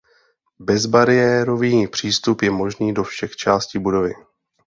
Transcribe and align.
Bezbariérový 0.59 1.87
přístup 1.87 2.41
je 2.41 2.51
možný 2.51 2.93
do 2.93 3.03
všech 3.03 3.35
částí 3.35 3.79
budovy. 3.79 4.13